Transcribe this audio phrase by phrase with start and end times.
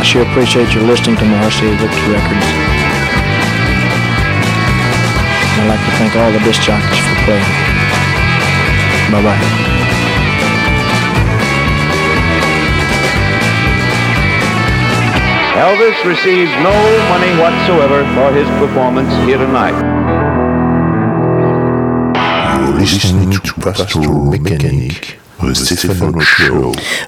[0.00, 2.46] I sure appreciate your listening to Marcy Victory Records.
[5.60, 7.44] I'd like to thank all the disc jockeys for playing.
[9.12, 9.36] Bye bye.
[15.60, 16.72] Elvis receives no
[17.12, 19.76] money whatsoever for his performance here tonight.
[22.56, 25.19] You're listening to Pastoral Mechanic.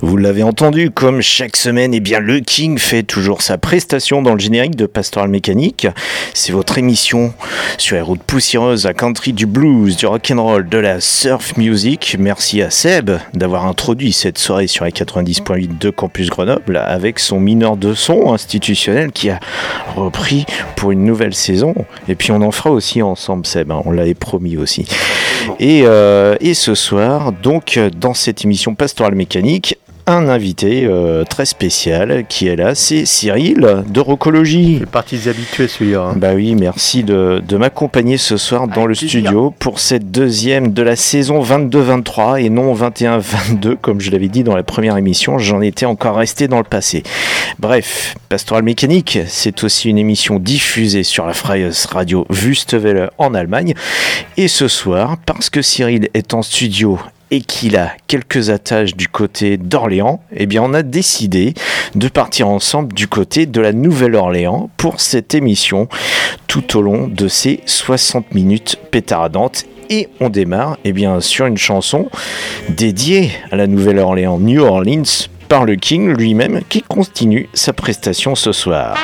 [0.00, 4.32] Vous l'avez entendu, comme chaque semaine, eh bien, le King fait toujours sa prestation dans
[4.32, 5.86] le générique de Pastoral Mécanique.
[6.32, 7.34] C'est votre émission
[7.76, 12.16] sur les routes poussiéreuses à country, du blues, du rock'n'roll, de la surf music.
[12.18, 17.38] Merci à Seb d'avoir introduit cette soirée sur les 90.8 de Campus Grenoble avec son
[17.38, 19.40] mineur de son institutionnel qui a
[19.94, 21.74] repris pour une nouvelle saison.
[22.08, 24.86] Et puis on en fera aussi ensemble, Seb, hein, on l'avait promis aussi.
[25.58, 31.44] Et, euh, et ce soir, donc, dans cette émission pastorale mécanique, un invité euh, très
[31.44, 34.78] spécial qui est là, c'est Cyril de Rocologie.
[34.80, 36.10] C'est partie des habitués celui-là.
[36.10, 36.14] Hein.
[36.16, 40.82] Bah oui, merci de, de m'accompagner ce soir dans le studio pour cette deuxième de
[40.82, 45.60] la saison 22-23 et non 21-22 comme je l'avais dit dans la première émission, j'en
[45.60, 47.02] étais encore resté dans le passé.
[47.58, 53.74] Bref, Pastoral Mécanique, c'est aussi une émission diffusée sur la Freies Radio Wüstewelle en Allemagne.
[54.36, 56.98] Et ce soir, parce que Cyril est en studio
[57.32, 61.54] et qu'il a quelques attaches du côté d'Orléans, eh bien on a décidé
[61.94, 65.88] de partir ensemble du côté de la Nouvelle-Orléans pour cette émission
[66.46, 71.56] tout au long de ces 60 minutes pétardantes et on démarre eh bien, sur une
[71.56, 72.10] chanson
[72.68, 78.52] dédiée à la Nouvelle-Orléans, New Orleans, par le King lui-même qui continue sa prestation ce
[78.52, 78.96] soir.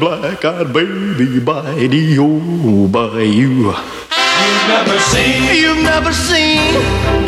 [0.00, 3.68] Black-eyed baby by the old bayou.
[3.68, 6.72] You've never seen, you've never seen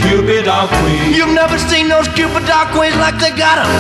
[0.01, 1.13] Cupid or Queen.
[1.13, 3.71] You've never seen those Cupid or Queens like they got 'em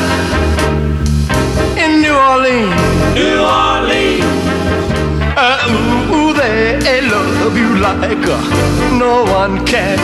[1.83, 2.77] in New Orleans.
[3.15, 4.25] New Orleans.
[5.37, 8.39] Uh, ooh, ooh, they love you like uh,
[9.05, 9.99] no one can.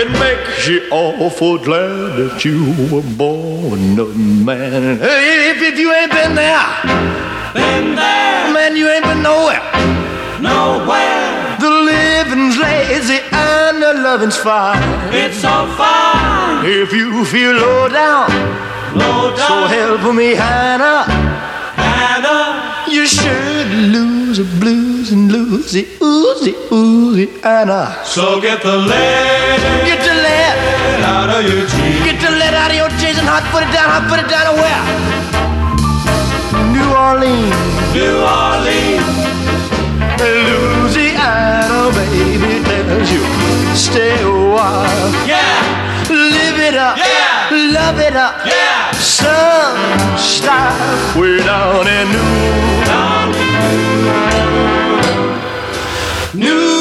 [0.00, 2.58] It makes you awful glad that you
[2.92, 4.06] were born a
[4.48, 4.98] man.
[4.98, 9.62] Hey, If, if you ain't been there, been there, man, you ain't been nowhere.
[10.42, 11.56] Nowhere.
[11.62, 14.82] The living's lazy and the loving's fine.
[15.14, 16.66] It's so fine.
[16.66, 18.28] If you feel low down,
[18.98, 19.48] low down.
[19.48, 21.04] So help me, Hannah.
[21.78, 22.90] Hannah.
[22.90, 28.02] You should lose the blues and lose the oozy, oozy Anna.
[28.04, 29.60] So get the lead.
[29.86, 32.04] Get the lead out of your jeans.
[32.04, 34.28] Get the lead out of your jeans and hot put it down, hot put it
[34.28, 35.03] down and where?
[37.14, 37.94] New Orleans.
[37.94, 39.06] New Orleans.
[40.18, 43.22] Louisiana, baby, tells you
[43.76, 45.12] stay a while.
[45.24, 46.96] Yeah, live it up.
[46.96, 48.44] Yeah, love it up.
[48.44, 49.78] Yeah, some
[50.18, 53.60] style way down in New, down in
[56.34, 56.73] New, New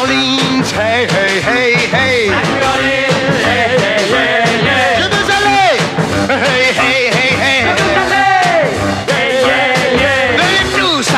[0.00, 0.64] Orleans,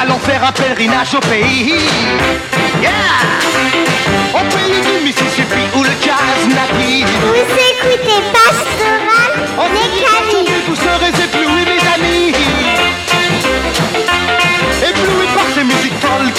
[0.01, 1.81] allons faire un pèlerinage au pays.
[4.35, 7.09] Au pays du Mississippi où le jazz natif.
[7.23, 9.97] Vous écoutez Pastoral, on est.
[10.69, 12.33] Vous serez éblouis, mes amis.
[14.83, 16.33] Éblouis par ces musiques folles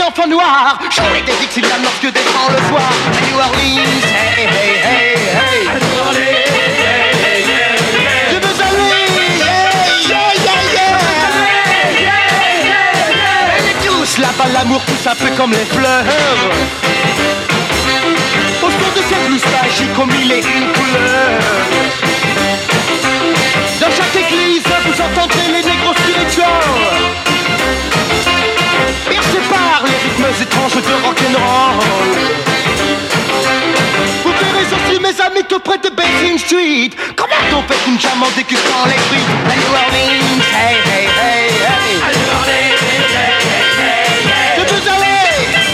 [0.00, 0.78] des groupes d'enfants noirs.
[0.90, 2.90] Jouer des Dixieland lorsque descend le soir.
[3.26, 4.02] New Orleans,
[4.36, 5.68] hey, hey, hey, hey.
[8.30, 8.86] Je veux aller,
[9.38, 9.70] yeah,
[10.08, 10.60] yeah, yeah,
[12.64, 12.88] yeah.
[13.56, 16.04] Elle est douce, là-bas l'amour pousse un peu comme les fleurs.
[18.62, 19.28] Au son de cette
[19.62, 21.40] magique aux mille et une couleurs.
[23.80, 27.29] Dans chaque église, vous entendrez les négros spirituels.
[29.48, 31.78] Par les rythmes étranges de rock'n'roll.
[34.24, 36.90] Vous verrez aussi mes amis tout près de Basin Street.
[37.16, 42.00] Comment on fait une jam en dégustant les fruits hey, hey, hey, hey.
[42.06, 42.26] Aller,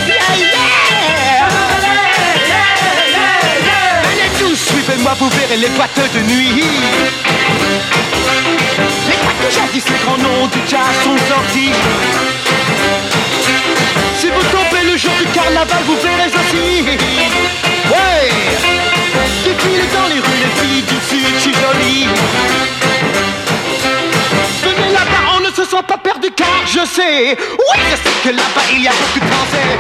[0.07, 0.87] yeah, yeah.
[4.11, 6.65] Allez tous, suivez-moi, vous verrez les boîtes de nuit.
[9.51, 11.73] Jadis, les grands noms du jazz sont sortis.
[14.19, 16.83] Si vous tombez le jour du carnaval, vous verrez aussi.
[17.91, 18.31] Ouais,
[19.45, 22.09] défilent dans les rues les filles du sud, suis jolie.
[24.63, 27.37] Venez là-bas, on ne se sent pas perdu car je sais.
[27.39, 29.79] Oui, je sais que là-bas il y a beaucoup de Français.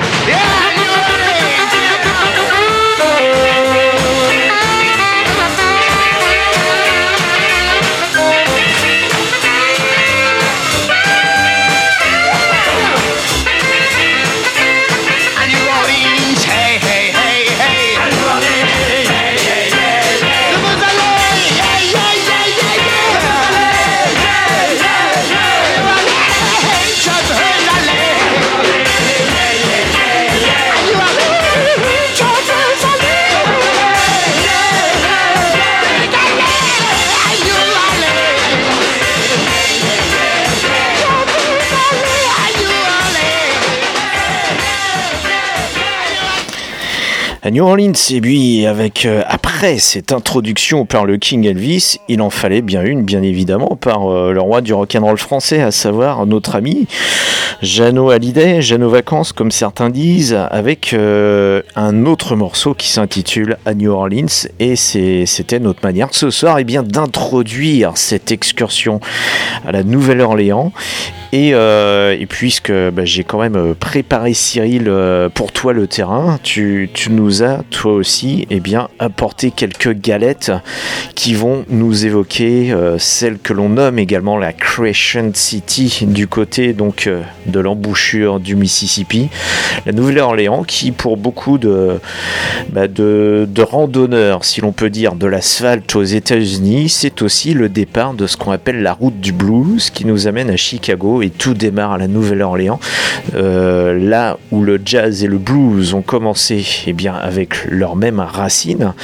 [47.50, 49.22] New Orleans, et puis avec euh,
[49.56, 54.12] après cette introduction par le King Elvis, il en fallait bien une, bien évidemment, par
[54.12, 56.86] euh, le roi du rock'n'roll français, à savoir notre ami
[57.62, 63.72] Jeannot Hallyday, Jeannot Vacances, comme certains disent, avec euh, un autre morceau qui s'intitule À
[63.72, 64.26] New Orleans,
[64.60, 69.00] et c'était notre manière ce soir, et bien d'introduire cette excursion
[69.66, 70.70] à la Nouvelle-Orléans.
[71.32, 74.92] Et, euh, puisque bah, j'ai quand même préparé Cyril
[75.34, 80.52] pour toi le terrain, tu, tu nous as toi aussi eh bien, apporté quelques galettes
[81.14, 86.72] qui vont nous évoquer euh, celle que l'on nomme également la Crescent City du côté
[86.72, 89.28] donc euh, de l'embouchure du Mississippi,
[89.86, 91.98] la Nouvelle-Orléans qui pour beaucoup de,
[92.70, 97.68] bah, de, de randonneurs, si l'on peut dire, de l'asphalte aux États-Unis, c'est aussi le
[97.68, 101.30] départ de ce qu'on appelle la route du blues qui nous amène à Chicago et
[101.30, 102.80] tout démarre à la Nouvelle-Orléans,
[103.34, 108.20] euh, là où le jazz et le blues ont commencé eh bien, avec leurs mêmes
[108.20, 108.94] racines,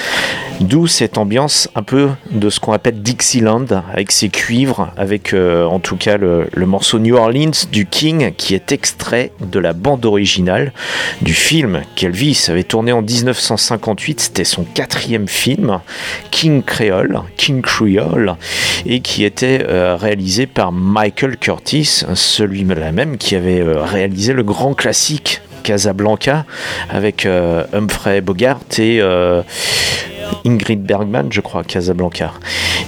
[0.61, 5.65] d'où cette ambiance un peu de ce qu'on appelle Dixieland, avec ses cuivres, avec euh,
[5.65, 10.07] en tout cas le, morceau New Orleans du King qui est extrait de la bande
[10.07, 10.73] originale
[11.21, 15.81] du film qu'Elvis avait tourné en 1958, c'était son quatrième film,
[16.31, 18.37] King Creole, King Creole,
[18.87, 24.43] et qui était euh, réalisé par Michael Curtis, celui-là même qui avait euh, réalisé le
[24.43, 26.45] grand classique Casablanca
[26.91, 29.43] avec euh, Humphrey Bogart et euh,
[30.45, 32.33] Ingrid Bergman, je crois, Casablanca.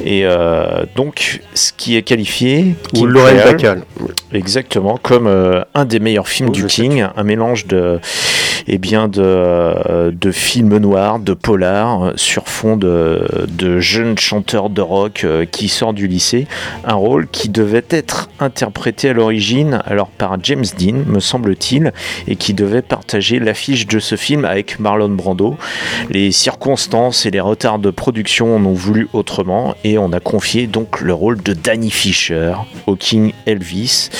[0.04, 3.82] Et euh, donc, ce qui est qualifié, Ou Lorraine Bacall.
[4.32, 8.00] Exactement, comme euh, un des meilleurs films Oh, du King, un mélange de,
[8.66, 14.18] eh bien de, euh, de films noirs, de polars, euh, sur fond de, de jeunes
[14.18, 16.46] chanteurs de rock euh, qui sortent du lycée.
[16.84, 21.92] Un rôle qui devait être interprété à l'origine alors par James Dean, me semble-t-il,
[22.26, 25.56] et qui devait partager l'affiche de ce film avec Marlon Brando.
[26.10, 30.66] Les circonstances et les retards de production en ont voulu autrement et on a confié
[30.66, 32.54] donc le rôle de Danny Fisher
[32.86, 34.10] au King Elvis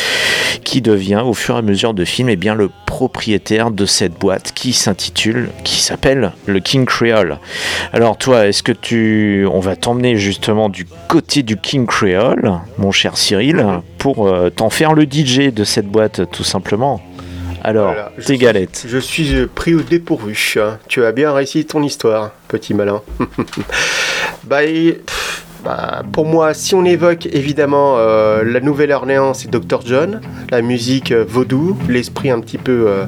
[0.65, 4.19] qui devient au fur et à mesure de film eh bien, le propriétaire de cette
[4.19, 7.39] boîte qui s'intitule, qui s'appelle le King Creole.
[7.93, 9.47] Alors toi, est-ce que tu...
[9.51, 13.65] On va t'emmener justement du côté du King Creole, mon cher Cyril,
[13.99, 17.01] pour euh, t'en faire le DJ de cette boîte tout simplement?
[17.67, 18.85] Alors, Voilà, tes suis- galettes.
[18.87, 20.37] Je suis euh, pris au dépourvu.
[20.61, 20.79] hein.
[20.87, 23.01] Tu as bien réussi ton histoire, petit malin.
[25.07, 29.81] pff, bah, pour moi, si on évoque évidemment euh, la Nouvelle-Orléans, c'est Dr.
[29.87, 33.07] John, la musique euh, vaudou, l'esprit un petit peu euh,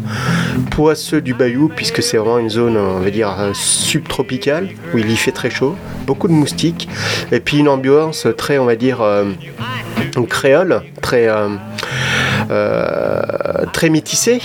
[0.70, 5.16] poisseux du bayou, puisque c'est vraiment une zone, on va dire, subtropicale, où il y
[5.16, 6.88] fait très chaud, beaucoup de moustiques,
[7.30, 9.04] et puis une ambiance très, on va dire,
[10.28, 11.28] créole, très.
[12.50, 13.20] Euh,
[13.60, 14.40] euh, très métissée,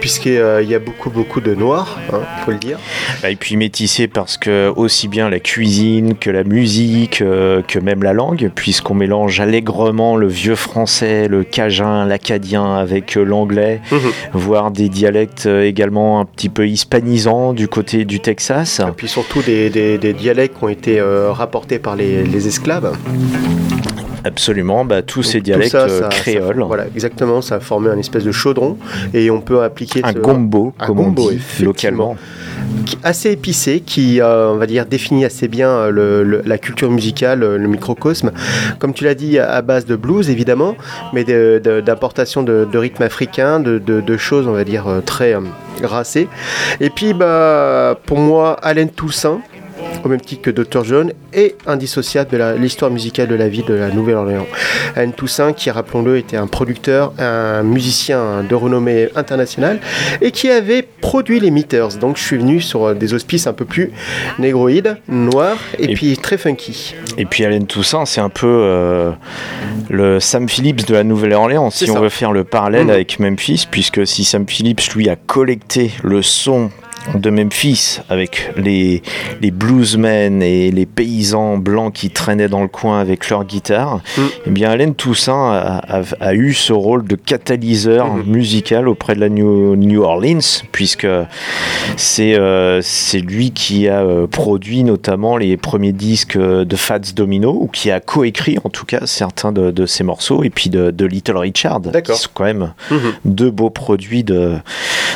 [0.00, 0.32] puisqu'il
[0.68, 2.78] y a beaucoup beaucoup de noirs, hein, faut le dire.
[3.22, 7.78] Bah, Et puis métissé parce que aussi bien la cuisine que la musique, euh, que
[7.78, 13.80] même la langue, puisqu'on mélange allègrement le vieux français, le cajun, l'acadien avec euh, l'anglais,
[14.32, 18.80] voire des dialectes euh, également un petit peu hispanisants du côté du Texas.
[18.80, 22.46] Et puis surtout des, des- des dialectes qui ont été euh, rapportés par les, les
[22.46, 22.92] esclaves.
[24.24, 26.62] Absolument, bah, tous ces Donc, dialectes ça, euh, ça- créoles.
[26.66, 28.78] voilà, exactement, ça a formé un espèce de chaudron
[29.12, 32.16] et on peut appliquer Un ce- gombo, un comme on gombo, dit effectivement, localement.
[33.02, 36.90] assez épicé, qui euh, on va dire définit assez bien euh, le- le- la culture
[36.90, 38.32] musicale, le microcosme.
[38.78, 40.74] Comme tu l'as dit, à base de blues évidemment,
[41.12, 43.78] mais de- de- d'importation de, de rythmes africains, de,
[44.16, 45.40] choses on va dire très euh,
[45.82, 46.28] racées.
[46.80, 49.40] Et puis bah pour moi, Alain Toussaint
[50.04, 50.84] au même titre que Dr.
[50.84, 54.46] John, est indissociable de l'histoire musicale de la ville de la Nouvelle-Orléans.
[54.96, 59.80] Anne Toussaint, qui, rappelons-le, était un producteur, un musicien de renommée internationale,
[60.20, 61.96] et qui avait produit les Meters.
[62.00, 63.92] Donc je suis venu sur euh, des auspices un peu plus
[64.38, 66.94] négroïdes, noirs, et, Et- puis très funky.
[67.16, 69.10] Et puis Alain Toussaint, c'est un peu euh,
[69.90, 72.90] le Sam Phillips de la Nouvelle-Orléans, si on veut faire le parallèle Mhm.
[72.90, 76.70] avec Memphis, puisque si Sam Phillips, lui, a collecté le son
[77.14, 79.02] de Memphis avec les,
[79.42, 84.22] les bluesmen et les paysans blancs qui traînaient dans le coin avec leur guitare, Mm.
[84.46, 88.22] eh bien Alain Toussaint a, a- a eu ce rôle de catalyseur Mhm.
[88.32, 91.06] musical auprès de la New, New Orleans, puisque
[91.96, 97.50] c'est euh, c'est lui qui a euh, produit notamment les premiers disques de Fats Domino,
[97.60, 100.90] ou qui a coécrit en tout cas certains de, de ses morceaux, et puis de,
[100.90, 102.98] de Little Richard, qui sont quand même Mhm.
[103.24, 104.54] deux beaux produits de,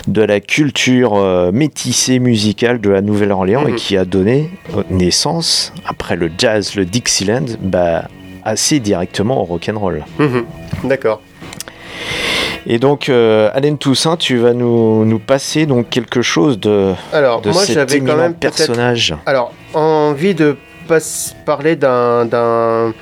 [0.06, 3.76] de la culture euh, métissée musicale de la Nouvelle-Orléans et Mhm.
[3.76, 8.08] qui a donné euh, naissance, après le jazz, le Dixieland, bah,
[8.42, 10.04] assez directement au rock'n'roll.
[10.18, 10.44] Mhm.
[10.84, 11.20] D'accord.
[12.66, 17.42] Et donc, euh, Alain Toussaint, tu vas nous, nous passer donc quelque chose de, Alors,
[17.42, 19.14] de moi j'avais quand même personnage.
[19.26, 20.56] Alors, envie de
[21.44, 22.92] parler d'un d'un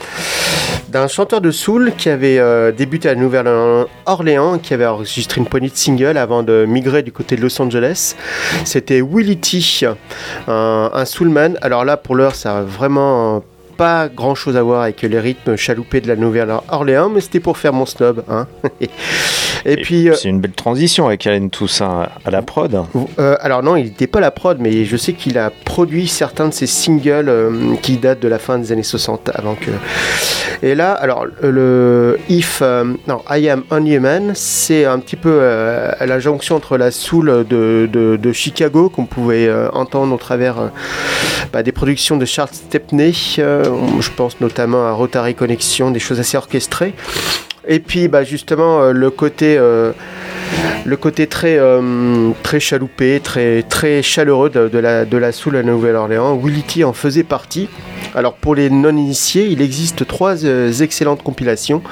[0.88, 5.68] d'un chanteur de soul qui avait euh, débuté à Nouvelle-Orléans, qui avait enregistré une poignée
[5.68, 8.14] de singles avant de migrer du côté de Los Angeles.
[8.64, 9.60] C'était Willie T,
[10.48, 11.58] un, un soulman.
[11.60, 13.42] Alors là, pour l'heure, ça a vraiment
[13.76, 17.58] pas grand chose à voir avec les rythmes chaloupés de la Nouvelle-Orléans, mais c'était pour
[17.58, 18.22] faire mon snob.
[18.30, 18.46] hein.
[19.68, 22.84] Et puis, C'est une belle transition avec Alain Toussaint à la prod.
[23.18, 26.48] euh, alors non, il n'était pas la prod, mais je sais qu'il a produit certains
[26.48, 29.70] de ses singles euh, qui datent de la fin des années 60, avant que.
[30.62, 35.16] Et là, alors le If, euh, non, I Am Only a Man, c'est un petit
[35.16, 40.18] peu euh, la jonction entre la soul de, de- de Chicago qu'on pouvait entendre au
[40.18, 40.56] travers
[41.52, 43.12] bah, des productions de Charles Stepney.
[43.38, 46.94] je pense notamment à Rotary Connection, des choses assez orchestrées.
[47.68, 49.92] Et puis, bah, justement, euh, le côté, euh,
[50.84, 56.36] le côté très, euh, très chaloupé, très, chaleureux de, la, de la soul à Nouvelle-Orléans.
[56.36, 57.68] Willie T en faisait partie.
[58.14, 61.82] Alors, pour les non-initiés, il existe trois excellentes compilations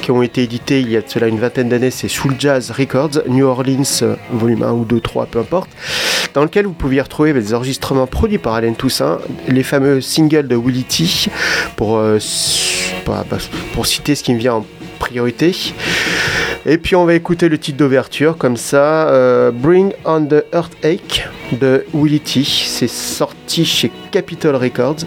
[0.00, 1.90] qui ont été éditées il y a de cela une vingtaine d'années.
[1.90, 3.82] C'est Soul Jazz Records, New Orleans,
[4.30, 5.70] volume 1 ou 2, 3, peu importe,
[6.34, 9.18] dans lequel vous pouviez retrouver des enregistrements produits par Alain Toussaint,
[9.48, 11.04] les fameux singles de Willie T,
[11.74, 12.00] pour,
[13.06, 13.38] bah, bah,
[13.74, 14.66] pour citer ce qui me vient en
[15.06, 15.54] priorité.
[16.68, 21.24] Et puis on va écouter le titre d'ouverture comme ça, euh, Bring on the Earthquake
[21.52, 22.42] de Willie T.
[22.44, 25.04] C'est sorti chez Capitol Records.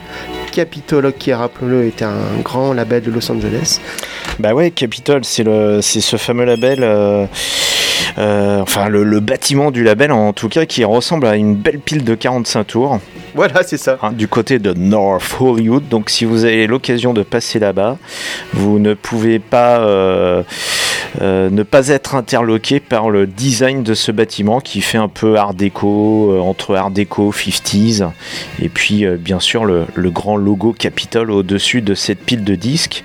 [0.53, 3.79] Capitol, qui rappelons-le, était un grand label de Los Angeles.
[4.39, 6.79] Bah ouais, Capitol, c'est le, c'est ce fameux label.
[6.81, 7.25] euh,
[8.17, 11.79] euh, enfin, le, le bâtiment du label, en tout cas, qui ressemble à une belle
[11.79, 12.99] pile de 45 tours
[13.35, 13.97] Voilà, c'est ça.
[14.01, 15.87] hein, du côté de North Hollywood.
[15.87, 17.97] Donc, si vous avez l'occasion de passer là-bas,
[18.53, 20.43] vous ne pouvez pas euh,
[21.21, 25.37] euh, ne pas être interloqué par le design de ce bâtiment qui fait un peu
[25.37, 28.09] art déco, euh, entre art déco, 50s,
[28.61, 32.55] et puis euh, bien sûr le, le grand logo Capitol au-dessus de cette pile de
[32.55, 33.03] disques.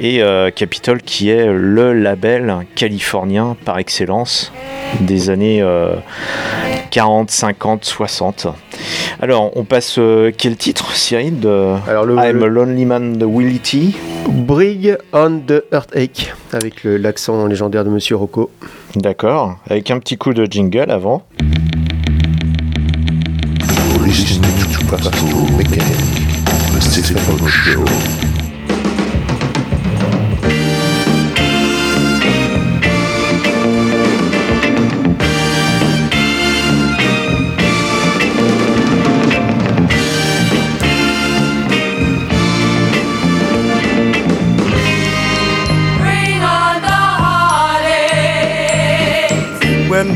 [0.00, 0.22] Et
[0.56, 4.52] Capitol qui est le label californien par excellence
[5.00, 5.94] des années euh,
[6.90, 8.48] 40, 50, 60.
[9.22, 9.98] Alors, on passe
[10.36, 13.92] quel titre, Cyril de Alors le, I'm le a Lonely Man de Willie T?
[14.28, 18.50] Bring on the Earthquake avec le- l'accent légendaire de Monsieur Rocco.
[18.96, 21.22] D'accord, avec un petit coup de jingle avant.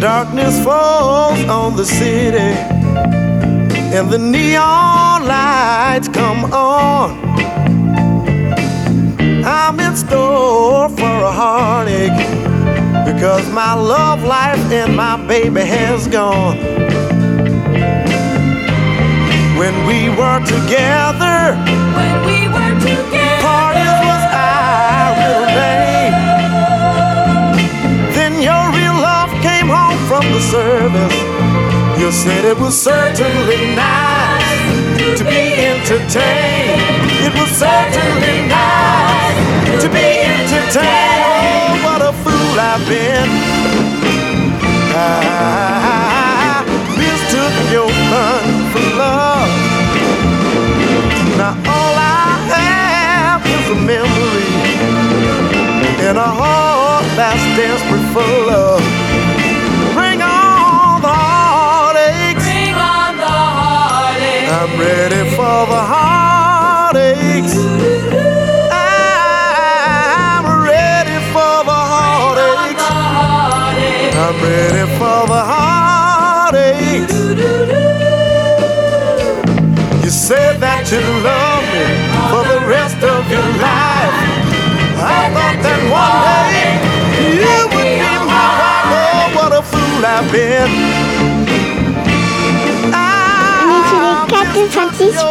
[0.01, 7.19] Darkness falls on the city and the neon lights come on,
[9.45, 12.13] I'm in store for a heartache
[13.07, 16.59] because my love life and my baby has gone.
[19.59, 21.57] When we were together,
[30.39, 31.19] the service.
[31.99, 36.83] You said it was certainly nice to be entertained.
[37.27, 41.27] It was certainly nice to be entertained.
[41.27, 43.29] Oh, what a fool I've been.
[44.95, 46.63] I
[47.01, 49.51] mistook your fun for love.
[51.41, 54.51] Now all I have is a memory
[56.09, 59.08] in a heart that's desperate for love.
[64.79, 67.55] Ready for the heartaches.
[68.71, 72.87] I'm ready for the heartaches.
[74.25, 77.15] I'm ready for the heartaches.
[80.05, 81.87] You said that you love me
[82.31, 84.17] for the rest of your life.
[85.01, 86.23] I thought that one
[86.55, 86.79] day
[87.43, 88.95] you would be my wife.
[88.95, 91.18] Oh, what a fool I've been.
[94.59, 95.23] Campus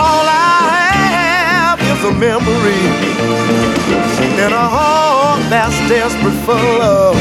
[0.00, 2.80] all I have is a memory
[4.40, 7.16] and a heart that's desperate for love.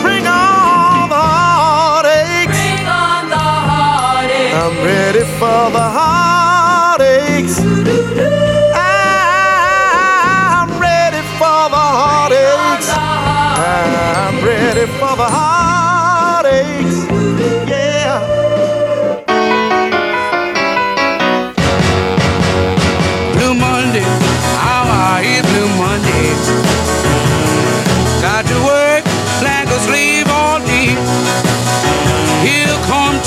[0.00, 2.54] Bring on the heartaches.
[2.54, 4.54] Bring on the heartaches.
[4.54, 6.27] I'm ready for the heartache.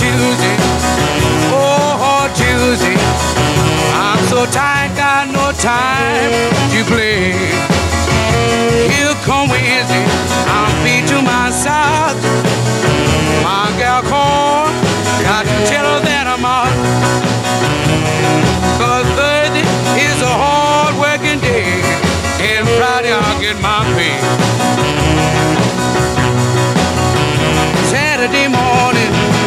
[0.02, 0.58] choosing,
[1.54, 2.98] oh, oh choosing.
[3.94, 6.34] I'm so tired, got no time
[6.74, 7.38] to play.
[8.90, 10.06] Here come Wednesday,
[10.50, 12.18] I'm beat to my side.
[13.46, 14.74] My gal called,
[15.22, 16.74] got to tell her that I'm out.
[18.82, 19.66] Cause Thursday
[20.02, 21.78] is a hard working day,
[22.42, 24.18] and Friday I'll get my pay.
[27.94, 29.41] Saturday morning.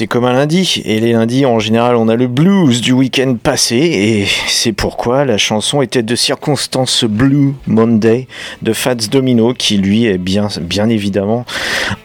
[0.00, 0.80] C'est comme un lundi.
[0.86, 3.76] Et les lundis, en général, on a le blues du week-end passé.
[3.76, 8.26] Et c'est pourquoi la chanson était de circonstance Blue Monday
[8.62, 11.44] de Fats Domino, qui lui est bien, bien évidemment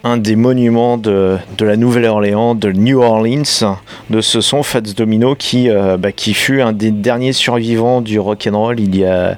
[0.04, 3.76] un des monuments de, de la Nouvelle-Orléans, de New Orleans,
[4.10, 8.18] de ce son Fats Domino qui, euh, bah, qui fut un des derniers survivants du
[8.20, 9.36] rock'n'roll il y a,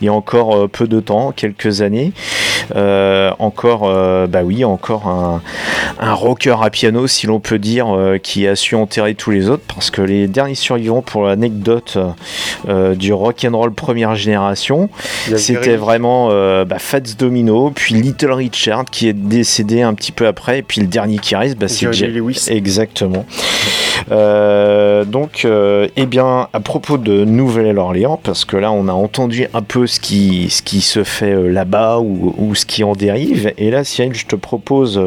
[0.00, 2.12] il y a encore euh, peu de temps, quelques années.
[2.76, 3.92] Euh, encore,
[4.28, 5.42] bah oui, encore un,
[6.04, 9.48] un rocker à piano, si l'on peut dire, euh, qui a su enterrer tous les
[9.48, 11.96] autres, parce que les derniers survivants, pour l'anecdote
[12.68, 14.90] euh, du rock and roll première génération,
[15.36, 20.26] c'était vraiment euh, bah, Fats Domino, puis Little Richard qui est décédé un petit peu
[20.26, 22.46] après, et puis le dernier qui reste, bah, c'est Jerry Lewis.
[22.48, 23.24] Exactement.
[24.10, 29.46] Euh, donc, euh, eh bien, à propos de Nouvelle-Orléans, parce que là, on a entendu
[29.54, 32.92] un peu ce qui, ce qui se fait euh, là-bas ou, ou ce qui en
[32.92, 33.52] dérive.
[33.58, 35.00] Et là, Cyril, je te propose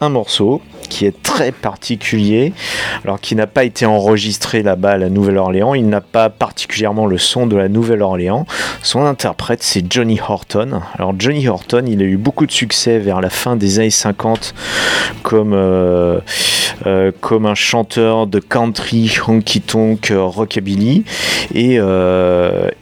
[0.00, 2.52] un morceau qui est très particulier,
[3.04, 5.74] alors qui n'a pas été enregistré là-bas à la Nouvelle-Orléans.
[5.74, 8.44] Il n'a pas particulièrement le son de la Nouvelle-Orléans.
[8.82, 10.82] Son interprète, c'est Johnny Horton.
[10.98, 14.54] Alors, Johnny Horton, il a eu beaucoup de succès vers la fin des années 50
[15.22, 16.18] comme, euh,
[16.86, 21.04] euh, comme un chanteur de country, honky tonk, euh, rockabilly,
[21.54, 21.78] et,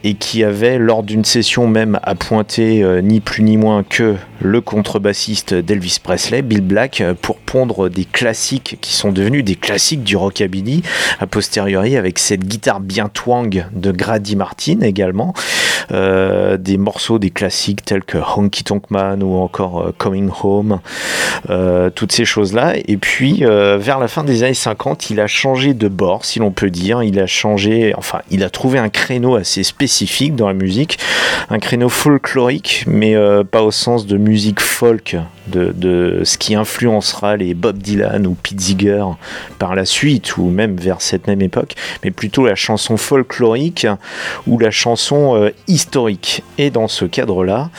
[0.03, 4.15] et qui avait, lors d'une session même, à pointer euh, ni plus ni moins que
[4.41, 10.03] le contrebassiste d'Elvis Presley, Bill Black, pour pondre des classiques qui sont devenus des classiques
[10.03, 10.83] du rockabilly,
[11.19, 15.33] a posteriori avec cette guitare bien twang de Grady Martin également,
[15.91, 20.79] euh, des morceaux des classiques tels que Honky Tonk Man ou encore euh, Coming Home,
[21.49, 22.75] euh, toutes ces choses-là.
[22.87, 26.51] Et puis, vers la fin des années 50, il a changé de bord, si l'on
[26.51, 27.03] peut dire.
[27.03, 30.99] Il a changé, enfin, il a trouvé un créneau assez spécifique dans la musique,
[31.49, 33.15] un créneau folklorique, mais
[33.51, 38.35] pas au sens de musique folk, de, de ce qui influencera les Bob Dylan ou
[38.35, 38.59] Pete
[39.57, 43.87] par la suite, ou même vers cette même époque, mais plutôt la chanson folklorique
[44.47, 46.43] ou la chanson euh, historique.
[46.57, 47.69] Et dans ce cadre-là,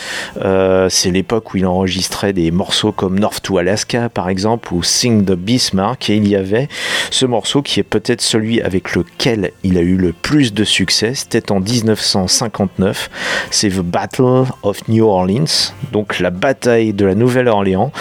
[0.45, 4.83] euh, c'est l'époque où il enregistrait des morceaux comme North to Alaska, par exemple, ou
[4.83, 6.69] Sing the Bismarck, et il y avait
[7.11, 11.15] ce morceau qui est peut-être celui avec lequel il a eu le plus de succès,
[11.15, 13.11] c'était en 1959,
[13.51, 17.93] c'est The Battle of New Orleans, donc la bataille de la Nouvelle-Orléans,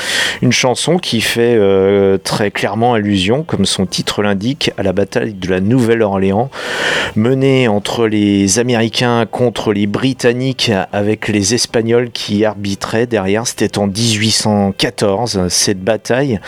[0.41, 5.34] une chanson qui fait euh, très clairement allusion, comme son titre l'indique, à la bataille
[5.34, 6.50] de la Nouvelle-Orléans,
[7.16, 13.48] menée entre les Américains contre les Britanniques avec les Espagnols qui arbitraient derrière.
[13.48, 16.40] C'était en 1814, cette bataille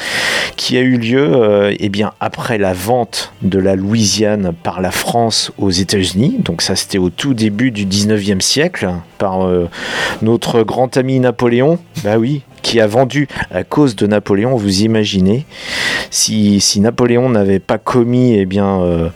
[0.57, 4.91] qui a eu lieu euh, eh bien, après la vente de la Louisiane par la
[4.91, 6.37] France aux États-Unis.
[6.39, 9.69] Donc ça c'était au tout début du 19e siècle par euh,
[10.21, 11.79] notre grand ami Napoléon.
[12.03, 15.45] Bah oui, qui a vendu à cause de Napoléon, vous imaginez,
[16.09, 19.09] si, si Napoléon n'avait pas commis eh bien, euh,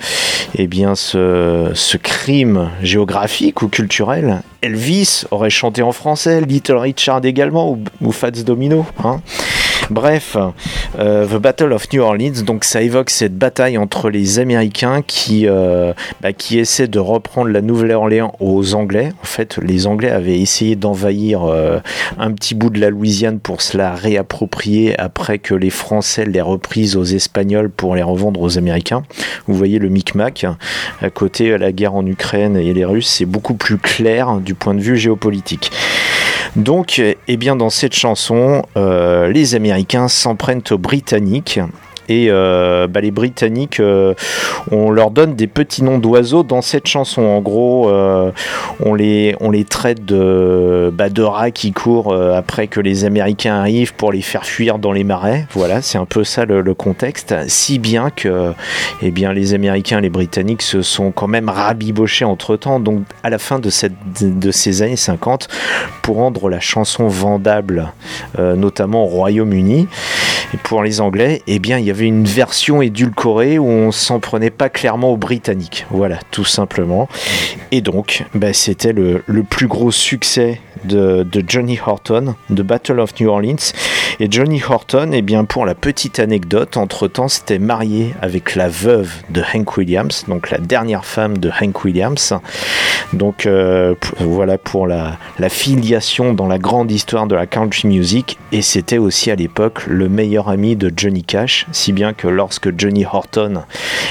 [0.55, 7.23] eh bien ce, ce crime géographique ou culturel, Elvis aurait chanté en français, Little Richard
[7.25, 8.86] également, ou, ou Fats Domino.
[9.03, 9.21] Hein
[9.89, 10.36] Bref,
[10.98, 15.48] euh, The Battle of New Orleans, donc ça évoque cette bataille entre les Américains qui,
[15.48, 19.12] euh, bah, qui essaient de reprendre la Nouvelle-Orléans aux Anglais.
[19.21, 21.80] En fait, les Anglais avaient essayé d'envahir euh,
[22.17, 26.41] un petit bout de la Louisiane pour se la réapproprier après que les Français l'aient
[26.41, 29.04] reprise aux Espagnols pour les revendre aux Américains.
[29.48, 30.45] Vous voyez le micmac.
[31.02, 34.74] À côté, la guerre en Ukraine et les Russes, c'est beaucoup plus clair du point
[34.74, 35.71] de vue géopolitique.
[36.56, 40.36] Donc, eh bien, dans cette chanson, euh, les Américains s'en
[40.72, 41.60] aux Britanniques.
[42.10, 44.13] Et euh, bah, les Britanniques, euh,
[44.72, 47.22] on leur donne des petits noms d'oiseaux dans cette chanson.
[47.22, 48.32] En gros, euh,
[48.84, 53.56] on, les, on les traite de, bah, de rats qui courent après que les Américains
[53.56, 55.48] arrivent pour les faire fuir dans les marais.
[55.54, 57.34] Voilà, c'est un peu ça le, contexte.
[57.48, 58.52] Si bien que
[59.02, 62.80] eh bien, les Américains et les Britanniques se sont quand même rabibochés entre temps.
[62.80, 65.48] Donc, à la fin de, cette, de ces années 50,
[66.02, 67.91] pour rendre la chanson vendable,
[68.38, 69.88] notamment au Royaume-Uni,
[70.54, 74.49] et pour les Anglais, eh bien, il y une version édulcorée où on s'en prenait
[74.49, 75.86] pas clairement aux Britanniques.
[75.89, 77.08] Voilà, tout simplement.
[77.71, 83.19] Et donc, bah, c'était le, plus gros succès de, de Johnny Horton, de Battle of
[83.19, 83.55] New Orleans.
[84.21, 89.12] Et Johnny Horton, eh bien, pour la petite anecdote, entre-temps, s'était marié avec la veuve
[89.30, 92.34] de Hank Williams, donc la dernière femme de Hank Williams.
[93.12, 98.38] Donc euh, voilà pour la, la filiation dans la grande histoire de la country music.
[98.54, 102.78] Et c'était aussi à l'époque le meilleur ami de Johnny Cash, si bien que lorsque
[102.80, 103.63] Johnny Horton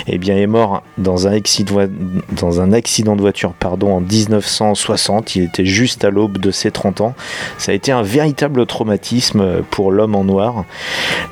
[0.07, 1.87] eh bien, est mort dans un accident,
[2.33, 6.71] dans un accident de voiture pardon, en 1960, il était juste à l'aube de ses
[6.71, 7.15] 30 ans.
[7.57, 10.65] Ça a été un véritable traumatisme pour l'homme en noir.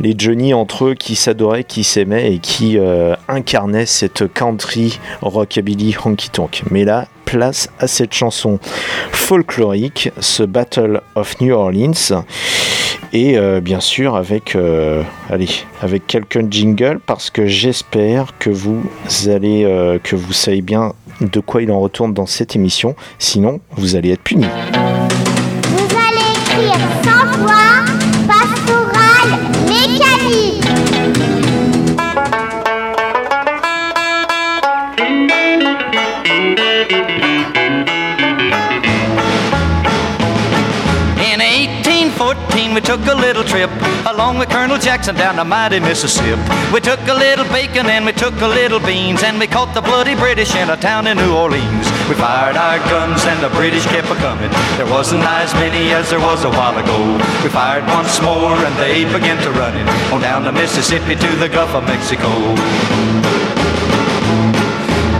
[0.01, 5.96] Les Johnny entre eux qui s'adoraient, qui s'aimaient et qui euh, incarnaient cette country rockabilly
[6.03, 6.62] honky tonk.
[6.70, 8.59] Mais là, place à cette chanson
[9.11, 12.25] folklorique, ce Battle of New Orleans.
[13.12, 15.48] Et euh, bien sûr avec, euh, allez,
[15.83, 18.83] avec quelques jingles parce que j'espère que vous
[19.27, 22.96] allez, que vous savez bien de quoi il en retourne dans cette émission.
[23.18, 24.22] Sinon, vous allez être
[26.62, 26.91] écrire
[42.72, 43.70] 1814, we took a little trip
[44.06, 46.40] along with Colonel Jackson down the mighty Mississippi.
[46.72, 49.80] We took a little bacon and we took a little beans and we caught the
[49.80, 51.87] bloody British in a town in New Orleans.
[52.08, 54.50] We fired our guns and the British kept a coming.
[54.76, 56.98] There wasn't as many as there was a while ago.
[57.42, 61.30] We fired once more and they began to run it on down the Mississippi to
[61.37, 62.28] the Gulf of Mexico.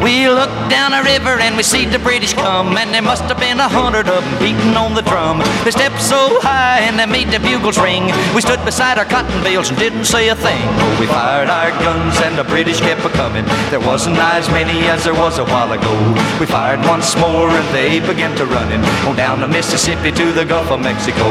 [0.03, 3.39] We looked down a river and we see the British come, and there must have
[3.39, 5.39] been a hundred of them beating on the drum.
[5.63, 8.11] They stepped so high and they made the bugles ring.
[8.35, 10.67] We stood beside our cotton bales and didn't say a thing.
[10.83, 13.45] Oh, we fired our guns and the British kept a coming.
[13.71, 15.95] There wasn't as many as there was a while ago.
[16.41, 20.45] We fired once more and they began to running on down the Mississippi to the
[20.45, 21.23] Gulf of Mexico.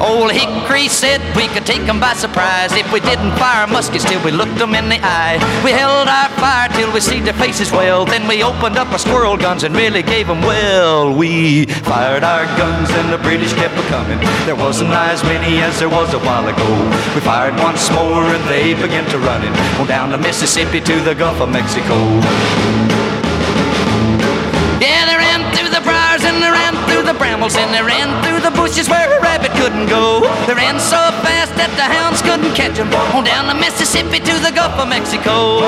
[0.00, 4.20] Old Hickory said we could take 'em by surprise if we didn't fire muskets till
[4.20, 5.38] we looked 'em in the eye.
[5.62, 8.06] We held our fire till we see their faces well.
[8.06, 11.12] Then we opened up our squirrel guns and really gave 'em well.
[11.12, 14.18] We fired our guns and the British kept a coming.
[14.46, 16.70] There wasn't as many as there was a while ago.
[17.14, 21.14] We fired once more and they began to running on down the Mississippi to the
[21.14, 21.96] Gulf of Mexico.
[24.80, 26.52] Yeah, they ran through the briars and the
[27.20, 30.24] brambles and they ran through the bushes where a rabbit couldn't go.
[30.48, 32.88] They ran so fast that the hounds couldn't catch them.
[33.12, 35.60] On down the Mississippi to the Gulf of Mexico.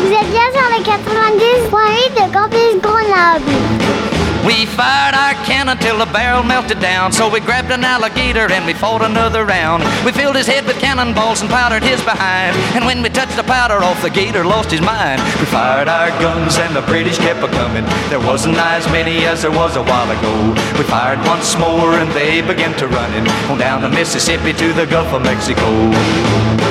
[0.00, 4.09] Vous êtes bien sur le 90.8 de Campus Grenoble.
[4.46, 7.12] We fired our cannon till the barrel melted down.
[7.12, 9.84] So we grabbed an alligator and we fought another round.
[10.04, 12.56] We filled his head with cannonballs and powdered his behind.
[12.74, 15.20] And when we touched the powder off, the gator lost his mind.
[15.38, 17.84] We fired our guns and the British kept a coming.
[18.08, 20.34] There wasn't as many as there was a while ago.
[20.78, 24.86] We fired once more and they began to running on down the Mississippi to the
[24.86, 26.69] Gulf of Mexico.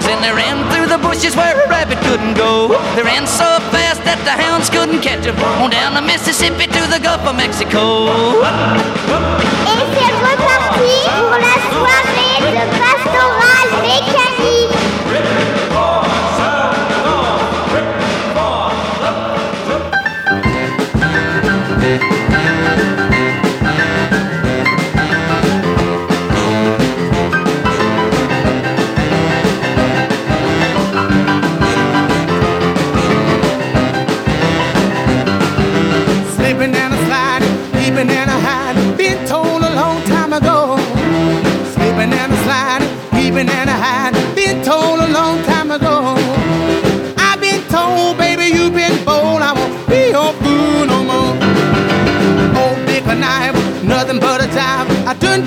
[0.00, 2.68] Through and they ran through the bushes where a rabbit couldn't go.
[2.94, 5.36] They ran so fast that the hounds couldn't catch them.
[5.62, 8.08] On down the Mississippi to the Gulf of Mexico.
[9.66, 14.37] Et c'est reparti pour la soirée de pastoral mécanique.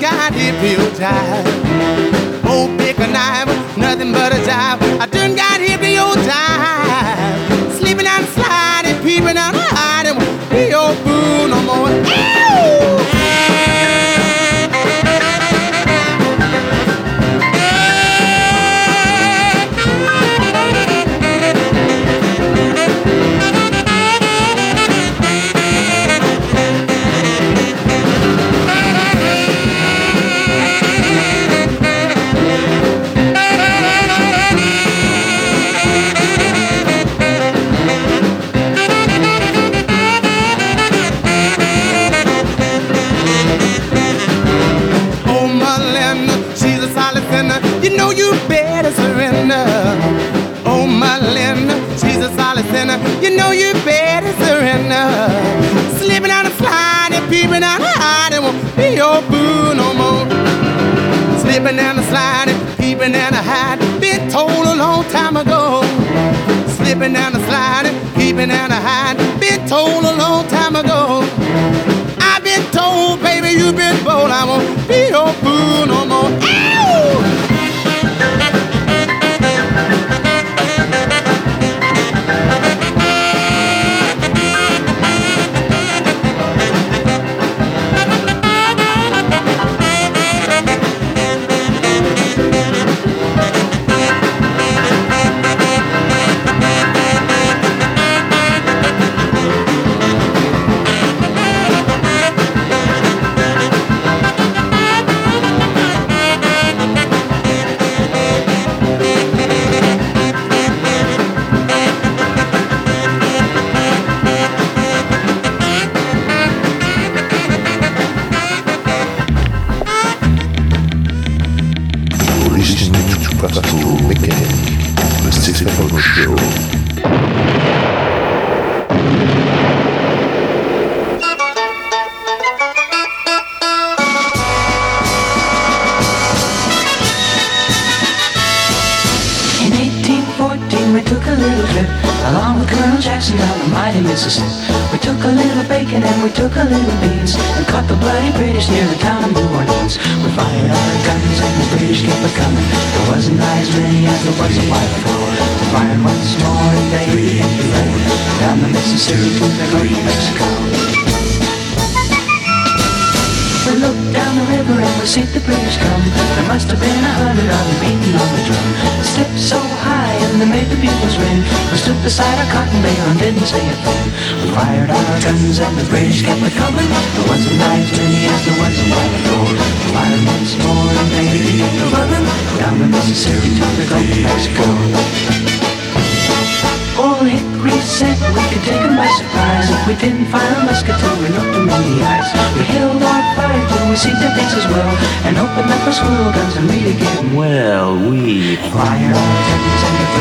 [0.00, 1.42] got die.
[2.44, 4.81] Oh, pick a knife, nothing but a dive.
[54.62, 55.98] Better surrender.
[55.98, 60.26] Slipping out and sliding, peeping out and hiding won't be your boo no more.
[61.40, 64.00] Slipping and sliding, peeping and a hiding.
[64.00, 65.82] Been told a long time ago.
[66.76, 69.40] Slipping and sliding, peeping and a hiding.
[69.40, 71.22] Been told a long time ago.
[72.20, 74.30] I've been told, baby, you've been bold.
[74.30, 76.30] I won't be your fool no more.
[76.42, 77.41] Ow!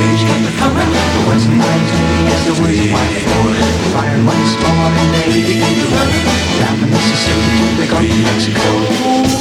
[0.02, 0.90] rage kept a coming.
[0.90, 1.88] The west wind
[2.34, 3.70] as the woods wide falling.
[3.82, 4.46] The fire more
[5.02, 6.10] And they to run.
[6.60, 9.41] Down the Mississippi, they got to Mexico.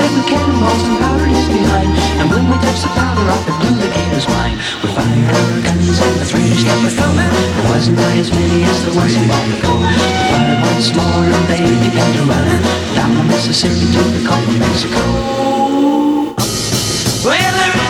[0.00, 3.76] With cannonballs and powdered his behind, and when we touch the powder off, it blew
[3.76, 4.56] the gator's mind.
[4.80, 7.28] We fired our guns and the British kept it coming.
[7.28, 9.72] There wasn't as many as there was a while ago.
[9.76, 9.92] We
[10.32, 12.48] fired once more and they began to run
[12.96, 15.04] down the Mississippi to the Gulf of Mexico.
[17.28, 17.89] Well,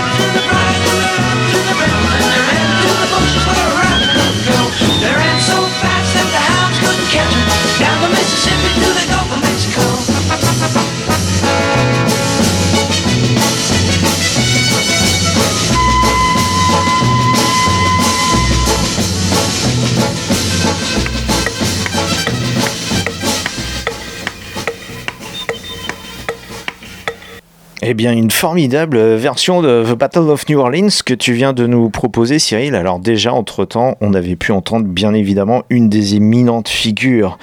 [28.08, 32.38] une formidable version de The Battle of New Orleans que tu viens de nous proposer,
[32.38, 32.74] Cyril.
[32.74, 37.38] Alors déjà, entre-temps, on avait pu entendre bien évidemment une des éminentes figures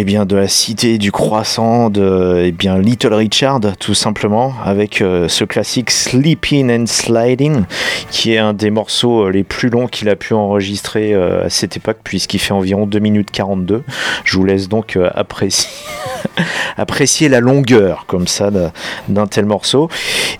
[0.00, 5.02] eh bien, de la cité du croissant, de eh bien, Little Richard, tout simplement, avec
[5.02, 7.64] euh, ce classique Sleeping and Sliding,
[8.12, 11.50] qui est un des morceaux euh, les plus longs qu'il a pu enregistrer euh, à
[11.50, 13.82] cette époque, puisqu'il fait environ 2 minutes 42.
[14.22, 14.96] Je vous laisse donc
[16.76, 19.88] apprécier, la longueur, comme ça, d'un- tel morceau.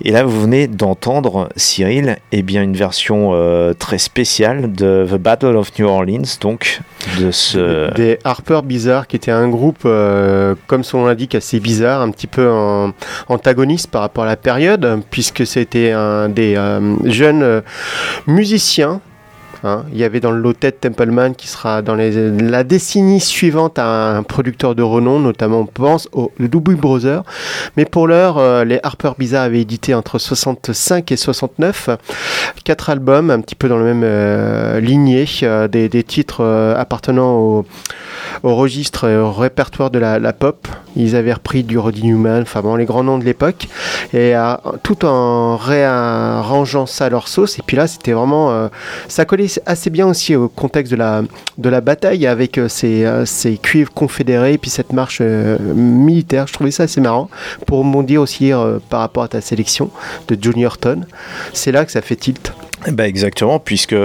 [0.05, 3.33] Et là, vous venez d'entendre, Cyril, eh bien, une version
[3.77, 6.79] très spéciale de The Battle of New Orleans, donc
[7.19, 7.93] de ce...
[7.93, 12.11] Des Harper Bizarre, qui était un groupe, euh, comme son nom l'indique, assez bizarre, un
[12.11, 12.91] petit peu en-
[13.27, 17.61] antagoniste par rapport à la période, puisque c'était un des euh, jeunes euh,
[18.27, 19.01] musiciens.
[19.63, 19.83] Hein.
[19.91, 24.23] Il y avait dans le lot Ted Templeman qui sera dans la décennie suivante un
[24.23, 27.23] producteur de renom, notamment on pense au Doobie Brothers.
[27.77, 31.89] Mais pour l'heure, euh, les Harper Bizarre avaient édité entre 65 et 69
[32.69, 37.33] quatre albums, un petit peu dans la même euh, lignée, euh, des, titres euh, appartenant
[37.33, 37.65] au,
[38.43, 40.67] registre et au répertoire de la, pop.
[40.95, 43.67] Ils avaient repris du Roddy Newman, enfin bon, les grands noms de l'époque,
[44.13, 44.33] et
[44.83, 47.57] tout en réarrangeant ça à leur sauce.
[47.57, 48.69] Et puis là, c'était vraiment,
[49.07, 51.23] ça collait assez bien aussi au contexte de la,
[51.57, 55.57] de la bataille avec euh, ces, euh, ces cuivres confédérés, et puis cette marche euh,
[55.59, 56.47] militaire.
[56.47, 57.29] Je trouvais ça assez marrant
[57.65, 58.51] pour rebondir aussi
[58.89, 59.89] par rapport à ta sélection
[60.27, 61.01] de Johnny Horton.
[61.53, 62.53] C'est là que ça fait tilt.
[62.87, 63.95] Bah exactement, puisque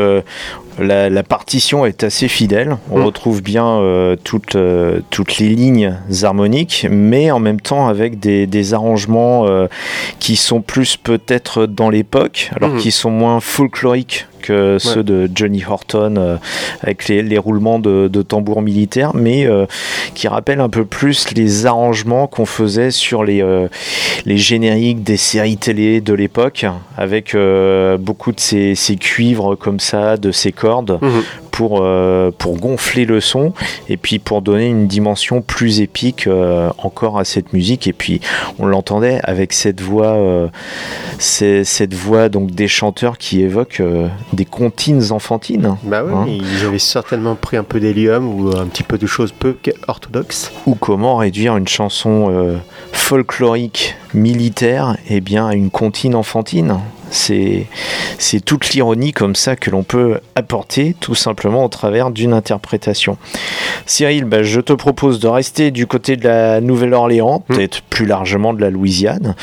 [0.78, 2.76] la, la partition est assez fidèle.
[2.90, 3.04] On Mm.
[3.04, 8.46] retrouve bien euh, toutes, euh, toutes les lignes harmoniques, mais en même temps avec des,
[8.46, 9.66] des arrangements euh,
[10.20, 12.78] qui sont plus peut-être dans l'époque, alors Mhm.
[12.80, 16.36] qui sont moins folkloriques que ceux de Johnny Horton euh,
[16.82, 19.64] avec les, les roulements de, de tambours militaires, mais euh,
[20.14, 23.68] qui rappellent un peu plus les arrangements qu'on faisait sur les, euh,
[24.26, 26.66] les génériques des séries télé de l'époque,
[26.98, 27.34] avec
[27.98, 31.22] beaucoup de ces, ces cuivres comme ça, de ces cordes, Mhm.
[31.50, 33.52] pour, euh, pour gonfler le son,
[33.88, 37.86] et puis pour donner une dimension plus épique euh, encore à cette musique.
[37.86, 38.20] Et puis
[38.58, 40.48] on l'entendait avec cette voix, euh,
[41.18, 45.76] cette voix donc des chanteurs qui évoquent euh, des comptines enfantines.
[45.84, 46.26] Bah oui, Hein.
[46.28, 49.56] ils avaient certainement pris un peu d'hélium ou un petit peu de choses peu
[49.88, 50.50] orthodoxes.
[50.66, 52.58] ou comment réduire une chanson
[52.92, 56.78] folklorique militaire eh bien, à une comptine enfantine.
[57.10, 57.66] C'est,
[58.18, 63.18] c'est toute l'ironie comme ça que l'on peut apporter tout simplement au travers d'une interprétation.
[63.86, 68.52] Cyril, bah, je te propose de rester du côté de la Nouvelle-Orléans, peut-être plus largement
[68.52, 69.36] de la Louisiane.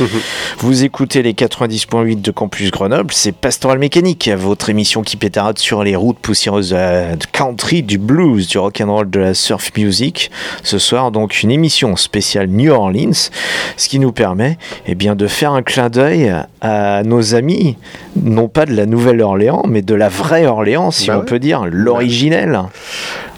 [0.57, 5.83] Vous écoutez les 90.8 de Campus Grenoble, c'est Pastoral Mécanique, votre émission qui pétarade sur
[5.83, 10.29] les routes poussiéreuses de la country, du blues, du rock'n'roll, de la surf music.
[10.63, 13.29] Ce soir, donc, une émission spéciale New Orleans,
[13.77, 17.77] ce qui nous permet eh bien, de faire un clin d'œil à nos amis,
[18.21, 21.25] non pas de la Nouvelle-Orléans, mais de la vraie Orléans, si Bah on ouais.
[21.25, 22.59] peut dire, l'originelle.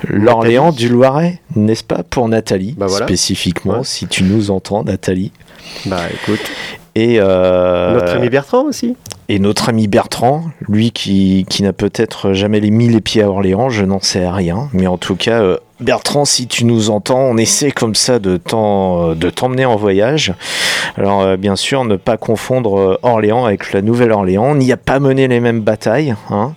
[0.07, 3.05] L'Orléans du Loiret, n'est-ce pas, pour Nathalie, Bah voilà.
[3.05, 5.31] spécifiquement, si tu nous entends, Nathalie.
[5.85, 6.41] Bah écoute.
[6.95, 8.95] Et euh, Notre ami Bertrand aussi.
[9.29, 13.69] et notre ami Bertrand, lui qui, qui n'a peut-être jamais mis les pieds à Orléans,
[13.69, 14.69] je n'en sais rien.
[14.73, 18.37] Mais en tout cas, euh, Bertrand, si tu nous entends, on essaie comme ça de
[18.37, 20.33] t'en- de t'emmener en voyage.
[20.97, 24.45] Alors euh, bien sûr, ne pas confondre euh, Orléans avec la Nouvelle-Orléans.
[24.51, 26.15] On n'y a pas mené les mêmes batailles.
[26.29, 26.53] Hein.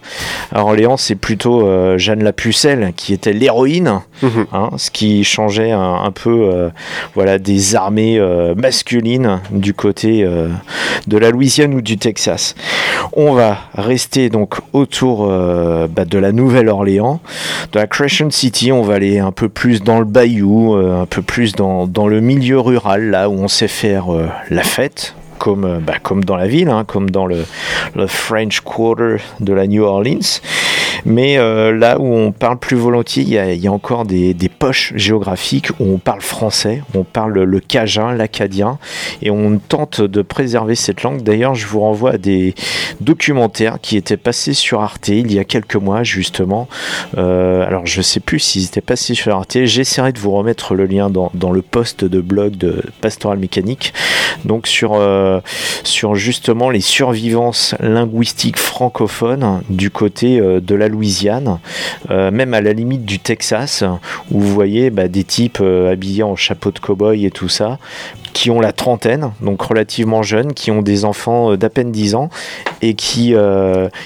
[0.55, 4.01] À Orléans, c'est plutôt euh, Jeanne la Pucelle qui était l'héroïne,
[4.53, 6.69] hein, ce qui changeait un, un peu euh,
[7.15, 10.49] voilà, des armées euh, masculines du côté euh,
[11.07, 12.55] de la Louisiane ou du Texas.
[13.15, 17.21] On va rester donc autour euh, bah, de la Nouvelle-Orléans,
[17.73, 18.71] de la Crescent City.
[18.73, 22.09] On va aller un peu plus dans le bayou, euh, un peu plus dans, dans
[22.09, 25.15] le milieu rural, là où on sait faire euh, la fête.
[25.39, 27.45] Comme, euh, bah, comme dans la ville, hein, comme dans le,
[27.95, 30.41] le French Quarter de la New Orleans.
[31.05, 35.71] Mais euh, là où on parle plus volontiers, il y a, encore des, poches géographiques
[35.81, 38.79] où on parle français, on parle le cajun, l'acadien,
[39.23, 41.23] et on tente de préserver cette langue.
[41.23, 42.55] D'ailleurs, je vous renvoie à des
[43.01, 46.69] documentaires qui étaient passés sur Arte il y a quelques mois, justement.
[47.19, 49.65] Euh, alors, je sais plus s'ils étaient passés sur Arte.
[49.65, 53.93] J'essaierai de vous remettre le lien dans, le post de blog de Pastoral Mécanique.
[54.45, 55.41] Donc, sur, euh,
[56.15, 61.59] justement les survivances linguistiques francophones du côté de la Louisiane,
[62.11, 63.85] euh, même à la limite du Texas,
[64.31, 67.79] où vous voyez bah, des types euh, habillés en chapeau de cow-boy et tout ça,
[68.33, 72.15] qui ont la trentaine, donc relativement jeunes, qui ont des enfants euh, d'à peine 10
[72.15, 72.31] ans
[72.83, 73.35] et qui,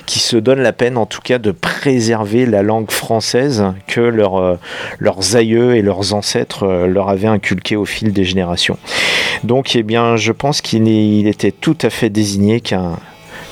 [0.07, 4.59] qui se donnent la peine en tout cas de préserver la langue française que leur,
[5.01, 8.79] leurs aïeux et leurs ancêtres leur avaient inculquée au fil des générations.
[9.43, 12.97] Donc eh bien, je pense qu'il était tout à fait désigné qu'un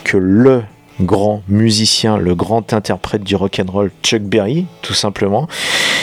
[0.05, 0.62] que le
[1.01, 5.49] grand musicien, le grand interprète du rock'n'roll Chuck Berry, tout simplement,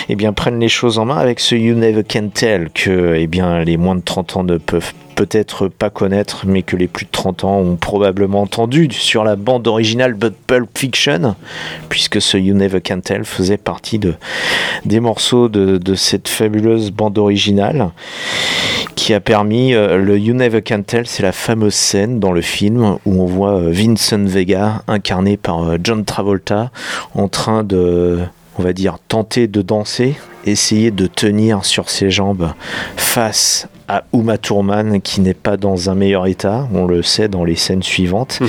[0.09, 3.27] eh bien, prennent les choses en main avec ce You Never Can Tell que eh
[3.27, 7.05] bien, les moins de 30 ans ne peuvent peut-être pas connaître, mais que les plus
[7.05, 11.35] de 30 ans ont probablement entendu sur la bande originale de Pulp Fiction,
[11.89, 14.15] puisque ce You Never Can Tell faisait partie de,
[14.85, 17.91] des morceaux de, de cette fabuleuse bande originale
[18.95, 22.41] qui a permis euh, le You Never Can Tell, c'est la fameuse scène dans le
[22.41, 26.71] film où on voit euh, Vincent Vega incarné par euh, John Travolta
[27.13, 28.19] en train de
[28.57, 32.53] on va dire tenter de danser, essayer de tenir sur ses jambes
[32.95, 37.43] face à Uma Thurman qui n'est pas dans un meilleur état, on le sait dans
[37.43, 38.39] les scènes suivantes,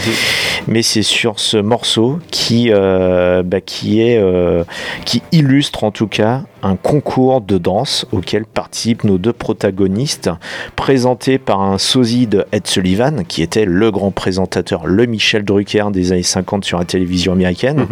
[0.67, 4.65] mais c'est sur ce morceau qui, euh, bah, qui, est, euh,
[5.05, 10.31] qui illustre en tout cas un concours de danse auquel participent nos deux protagonistes,
[10.75, 15.85] présentés par un sosie de Ed Sullivan, qui était le grand présentateur, le Michel Drucker
[15.93, 17.87] des années 50 sur la télévision américaine,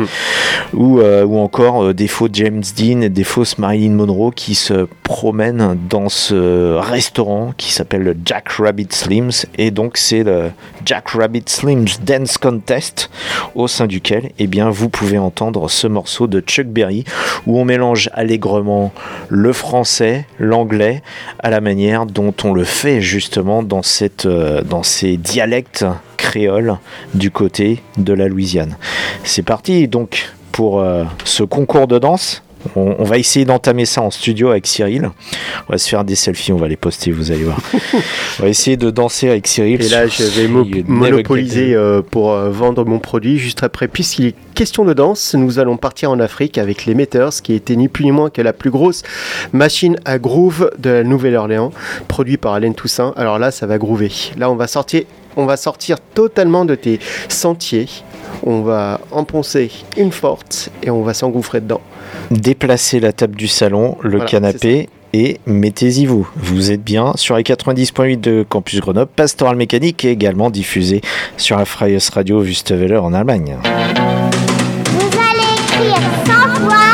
[0.72, 4.88] ou, euh, ou encore des faux James Dean et des fausses Marilyn Monroe qui se
[5.04, 10.50] promènent dans ce restaurant qui s'appelle le Jack Rabbit Slims, et donc c'est le
[10.84, 13.10] Jack Rabbit Slims Dance Contest,
[13.54, 17.04] au sein duquel eh bien, vous pouvez entendre ce morceau de Chuck Berry,
[17.46, 18.92] où on mélange allègrement
[19.28, 21.02] le français, l'anglais,
[21.38, 23.82] à la manière dont on le fait justement dans,
[24.26, 25.84] euh, ces dialectes
[26.16, 26.76] créoles
[27.14, 28.76] du côté de la Louisiane.
[29.24, 32.42] C'est parti donc pour euh, ce concours de danse.
[32.76, 35.10] On, on va essayer d'entamer ça en studio avec Cyril.
[35.68, 37.58] On va se faire des selfies, on va les poster, vous allez voir.
[38.38, 39.82] on va essayer de danser avec Cyril.
[39.82, 43.88] Et là, je vais mo- monopoliser euh, pour euh, vendre mon produit juste après.
[43.88, 47.76] Puisqu'il est question de danse, nous allons partir en Afrique avec les Meters, qui était
[47.76, 49.02] ni plus ni moins que la plus grosse
[49.52, 51.72] machine à groove de la Nouvelle-Orléans,
[52.08, 53.12] produit par Alain Toussaint.
[53.16, 54.10] Alors là, ça va groover.
[54.38, 55.02] Là, on va sortir,
[55.36, 57.88] on va sortir totalement de tes sentiers.
[58.44, 61.80] On va enfoncer une forte et on va s'engouffrer dedans.
[62.30, 66.28] Déplacez la table du salon, le Voilà, canapé et mettez-y vous.
[66.36, 71.00] Vous êtes bien sur les 90.8 de Campus Grenoble, Pastoral Mécanique est également diffusé
[71.36, 73.56] sur la Freies Radio Wüstewelle en Allemagne.
[73.62, 76.32] Vous allez écrire 100
[76.68, 76.93] fois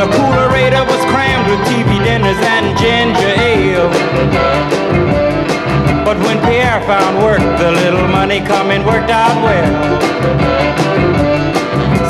[0.00, 3.90] The coolerator was crammed with TV dinners and ginger ale.
[6.06, 9.68] But when Pierre found work, the little money coming worked out well.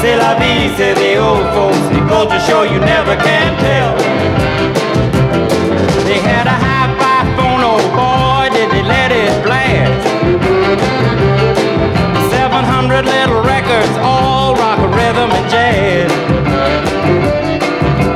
[0.00, 1.82] C'est la vie, say the old folks.
[2.08, 3.96] Goes to show you never can tell.
[6.06, 10.06] They had a hi-fi phone, oh boy, did they let it blast.
[12.30, 15.59] 700 little records, all rock, rhythm, and jazz.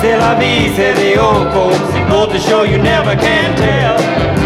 [0.00, 1.78] C'est la vie, say the old folks.
[1.94, 4.45] It to show you never can tell.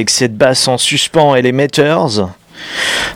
[0.00, 2.30] Avec cette basse en suspens et les Meters.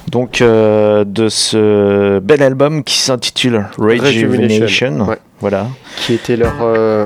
[0.08, 4.28] Donc euh, de ce bel album qui s'intitule Rejuvenation.
[4.28, 5.18] Rejuvenation, ouais.
[5.44, 5.66] Voilà.
[5.98, 6.54] Qui était leur.
[6.62, 7.04] euh,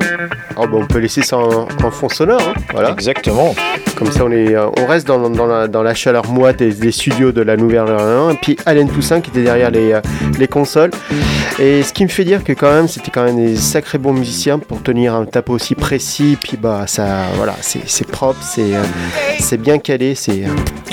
[0.56, 2.40] Oh, bah, on peut laisser ça en, en fond sonore.
[2.40, 2.90] hein, Voilà.
[2.92, 3.52] Exactement.
[3.96, 6.72] Comme ça, on, est, euh, on reste dans, dans la, dans la chaleur moite des,
[6.72, 8.30] des studios de la Nouvelle-Orléans.
[8.30, 10.00] Et puis Allen Toussaint qui était derrière les, euh,
[10.38, 10.92] les consoles.
[11.58, 14.12] Et ce qui me fait dire que quand même, c'était quand même des sacrés bons
[14.12, 16.38] musiciens pour tenir un tempo aussi précis.
[16.40, 20.44] Puis bah, ça, voilà, c'est propre, c'est euh, bien calé, c'est.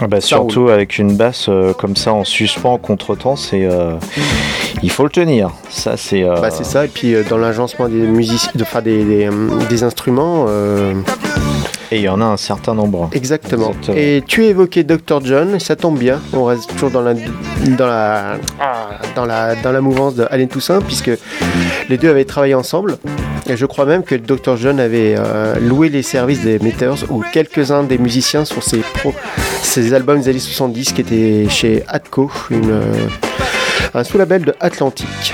[0.02, 3.68] Ah bah, surtout avec une basse euh, comme ça en suspens en contretemps, c'est
[4.84, 5.52] il faut le tenir.
[5.70, 6.24] Ça c'est.
[6.24, 9.32] Bah, c'est ça, et puis euh, dans l'agencement des musiciens, de, enfin, des, des, euh,
[9.70, 10.46] des instruments.
[10.48, 10.94] euh,
[11.92, 13.10] Et il y en a un certain nombre.
[13.12, 13.72] Exactement.
[13.72, 13.98] Exactement.
[13.98, 15.20] Et tu évoquais Dr.
[15.24, 16.22] John, et ça tombe bien.
[16.32, 17.14] On reste toujours dans la,
[17.78, 18.38] dans la,
[19.18, 21.12] dans la, dans la mouvance de Alain Toussaint, puisque
[21.90, 22.98] les deux avaient travaillé ensemble.
[23.50, 24.56] Et je crois même que Dr.
[24.56, 29.14] John avait euh, loué les services des Meters ou quelques-uns des musiciens sur ses, pro,
[29.62, 33.08] ses albums des années 70 qui étaient chez Atco, une, euh,
[33.94, 35.34] un sous-label de Atlantique.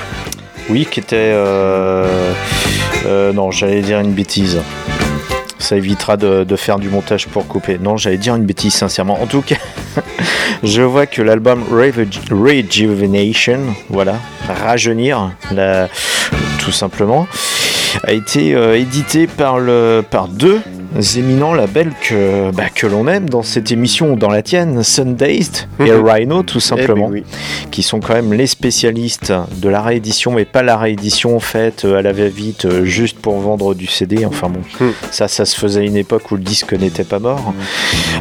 [0.69, 1.15] Oui, qui était.
[1.17, 2.33] euh,
[3.05, 4.61] euh, non, j'allais dire une bêtise.
[5.59, 7.77] Ça évitera de, faire du montage pour couper.
[7.79, 9.21] Non, j'allais dire une bêtise, sincèrement.
[9.21, 9.57] En tout cas,
[10.63, 13.59] je vois que l'album Rejuvenation,
[13.89, 14.15] voilà,
[14.47, 15.31] rajeunir,
[16.59, 17.27] tout simplement,
[18.03, 20.61] a été euh, édité par, le, par deux
[21.17, 25.67] éminents labels que, bah, que l'on aime dans cette émission ou dans la tienne, Sundazed
[25.79, 26.05] et Mhm.
[26.05, 27.67] Rhino, tout simplement Eh ben oui.
[27.71, 31.97] qui sont quand même les spécialistes de la réédition, mais pas la réédition faite euh,
[31.97, 34.25] à la va-vite euh, juste pour vendre du CD.
[34.25, 34.91] Enfin bon, Hmm.
[35.11, 37.53] ça, ça se faisait à une époque où le disque n'était pas mort,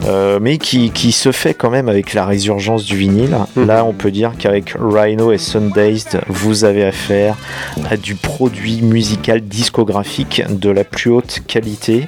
[0.07, 3.37] Euh, mais qui, qui se fait quand même avec la résurgence du vinyle.
[3.57, 7.37] Là, on peut dire qu'avec Rhino et Sundazed, vous avez affaire
[7.91, 12.07] à du produit musical discographique de la plus haute qualité.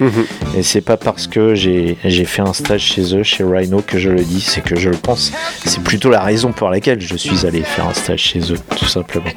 [0.55, 4.11] Et c'est pas parce que j'ai fait un stage chez eux, chez Rhino, que je
[4.11, 5.33] le dis, c'est que je le pense.
[5.65, 8.87] C'est plutôt la raison pour laquelle je suis allé faire un stage chez eux, tout
[8.87, 9.31] simplement.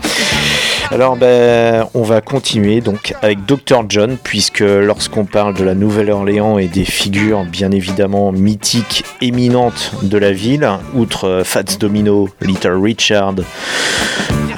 [0.92, 3.86] Alors, ben, on va continuer donc avec Dr.
[3.90, 10.18] John, puisque lorsqu'on parle de la Nouvelle-Orléans et des figures bien évidemment mythiques, éminentes de
[10.18, 13.36] la ville, outre euh, Fats Domino, Little Richard,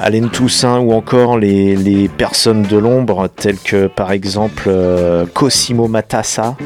[0.00, 5.88] Allen Toussaint ou encore les, les personnes de l'ombre telles que par exemple euh, Cosimo
[5.88, 6.56] Matassa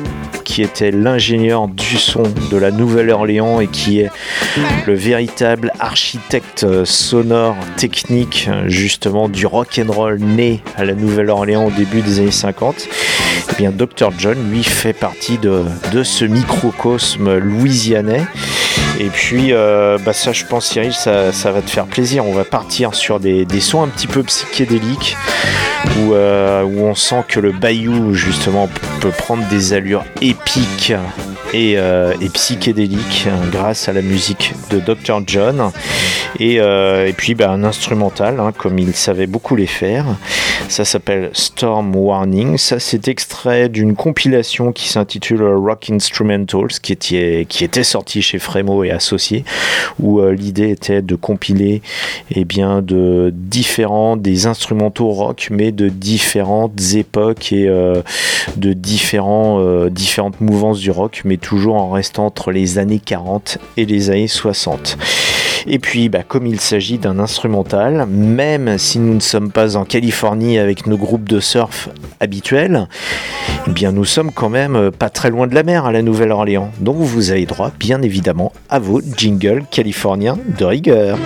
[0.53, 4.11] qui était l'ingénieur du son de la Nouvelle-Orléans et qui est
[4.87, 11.71] le véritable architecte sonore technique justement du rock and roll né à la Nouvelle-Orléans au
[11.71, 12.87] début des années 50
[13.51, 18.27] eh bien Dr John lui fait partie de ce microcosme louisianais
[19.01, 22.27] et puis, euh, bah ça, je pense, Cyril, ça, va te faire plaisir.
[22.27, 25.17] On va partir sur des, sons un petit peu psychédéliques
[25.99, 28.69] où, euh, où on sent que le bayou, justement,
[29.01, 30.93] peut prendre des allures épiques
[31.53, 35.23] et, euh, psychédéliques grâce à la musique de Dr.
[35.27, 35.71] John.
[36.39, 36.61] Et,
[37.17, 40.05] puis, bah, un instrumental, hein, comme il savait beaucoup les faire.
[40.69, 42.57] Ça s'appelle Storm Warning.
[42.57, 48.39] Ça, c'est extrait d'une compilation qui s'intitule Rock Instrumentals, qui était, qui était sortie chez
[48.39, 49.45] Frémo et Associés,
[50.01, 51.83] où euh, l'idée était de compiler
[52.31, 58.03] eh bien, de différents, des instrumentaux rock, mais de différentes époques et euh,
[58.57, 63.59] de différents, euh, différentes mouvances du rock, mais toujours en restant entre les années 40
[63.77, 64.99] et les années 60.
[65.67, 69.85] Et puis, bah, comme il s'agit d'un instrumental, même si nous ne sommes pas en
[69.85, 71.89] Californie avec nos groupes de surf
[72.21, 72.89] habituels,
[73.67, 76.03] eh bien, nous sommes quand même euh, pas très loin de la mer à la
[76.03, 76.71] Nouvelle-Orléans.
[76.81, 81.19] Donc, vous avez droit, bien évidemment, à vos jingles californiens de rigueur.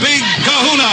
[0.00, 0.92] Big Kahuna.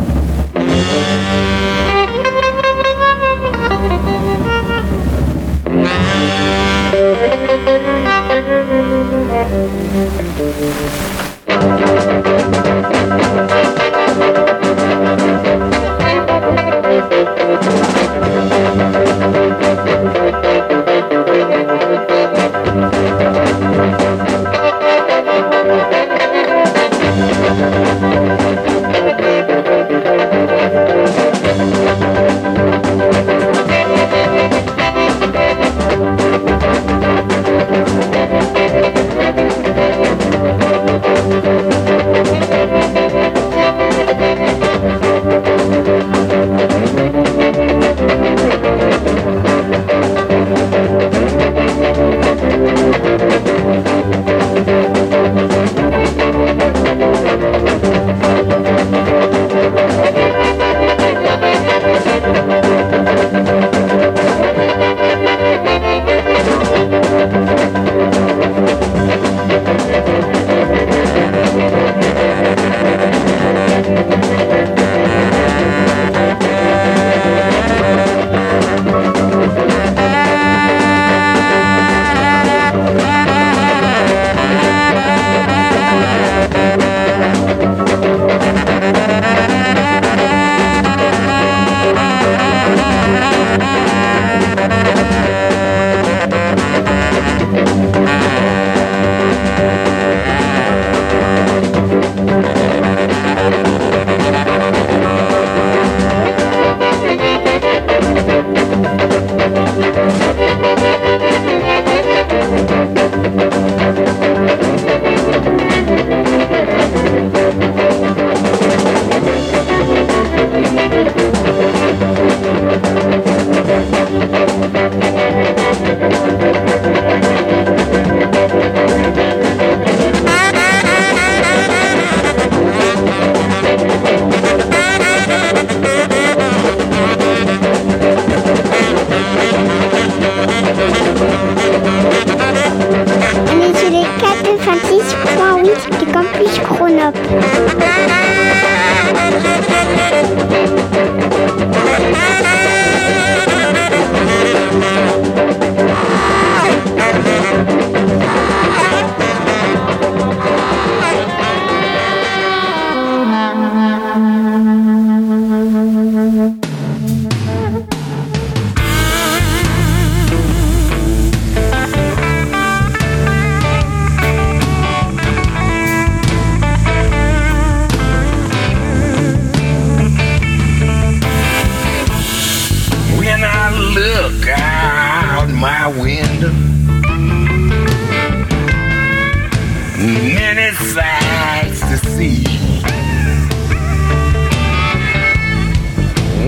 [7.71, 7.77] On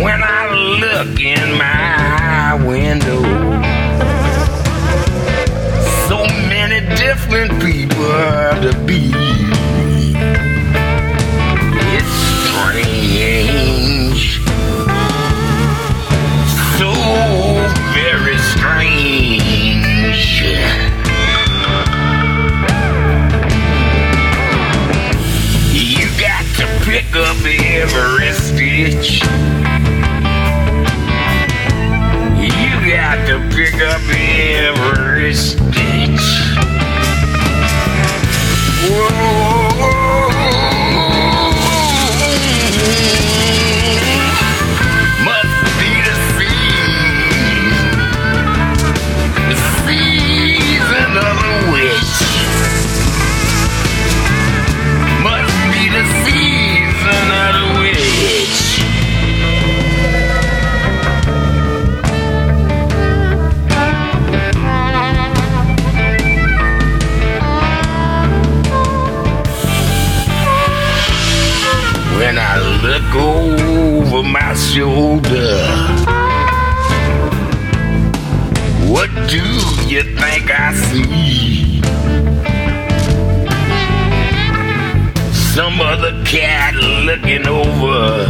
[0.03, 3.21] When I look in my window,
[6.09, 9.02] so many different people to be.
[27.13, 29.21] Pick up every stitch.
[32.41, 35.62] You got to pick up every stitch.
[74.73, 75.57] Shoulder,
[78.91, 79.43] what do
[79.87, 81.81] you think I see?
[85.53, 86.73] some other cat
[87.05, 88.25] looking over.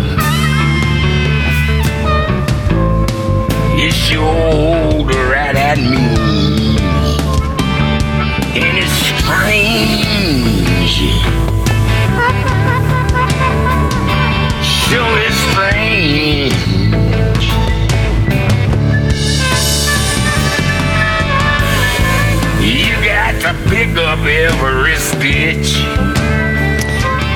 [3.80, 6.78] You showed right at me.
[8.60, 10.04] And it's strange.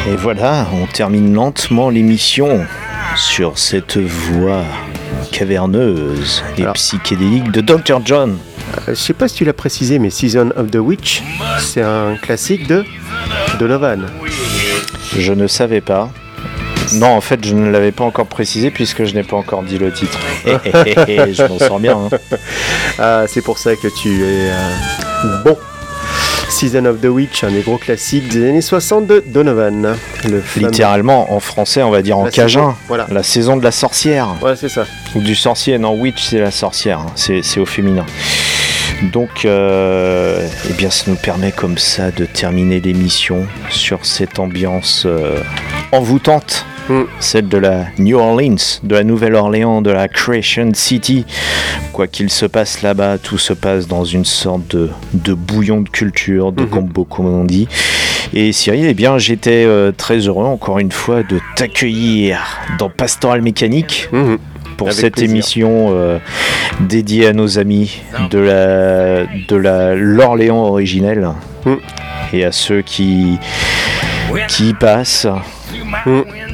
[0.08, 2.66] Et voilà, on termine lentement l'émission
[3.16, 4.64] sur cette voix
[5.32, 8.01] caverneuse et psychédélique de Dr.
[8.03, 8.38] John.
[8.78, 11.24] Euh, je sais pas si tu l'as précisé, mais Season of the Witch,
[11.60, 12.84] c'est un classique de
[13.58, 14.05] Donovan.
[15.18, 16.10] Je ne savais pas.
[16.93, 19.78] Non, en fait, je ne l'avais pas encore précisé puisque je n'ai pas encore dit
[19.78, 20.20] le titre.
[20.45, 21.97] je m'en sors bien.
[21.97, 22.38] hein.
[22.99, 25.58] Ah, c'est pour ça que tu es euh, bon.
[26.58, 29.95] Season of the Witch, un des gros classiques des années 60 de Donovan.
[30.28, 32.60] Le Littéralement, en français, on va dire en La cajun.
[32.72, 33.05] saison, voilà.
[33.12, 34.30] La saison de la sorcière.
[34.41, 34.86] Ouais, c'est ça.
[35.14, 35.78] Ou du sorcier.
[35.78, 37.01] Non, witch, c'est la sorcière.
[37.01, 37.12] hein.
[37.16, 38.08] C'est c'est au féminin.
[39.14, 45.03] Donc, euh, eh bien, ça nous permet comme ça de terminer l'émission sur cette ambiance
[45.05, 45.39] euh,
[45.91, 46.66] envoûtante,
[47.20, 51.26] celle de la New Orleans, de la Nouvelle-Orléans, de la Creation City.
[51.94, 55.90] Quoi qu'il se passe là-bas, tout se passe dans une sorte de, de bouillon de
[55.90, 57.68] culture, de combo, comme on dit.
[58.34, 62.40] Et Cyril, eh bien, j'étais euh, très heureux, encore une fois, de t'accueillir
[62.78, 64.10] dans Pastoral Mécanique
[64.78, 65.32] pour Avec cette plaisir.
[65.32, 66.20] émission euh,
[66.82, 71.28] dédiée à nos amis de la de la l'Orléans originelle
[72.34, 73.40] et à ceux qui
[74.50, 75.26] qui y passent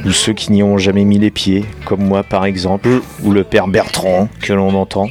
[0.04, 2.88] ou ceux qui n'y ont jamais mis les pieds, comme moi par exemple,
[3.22, 5.08] ou le père Bertrand que l'on entend.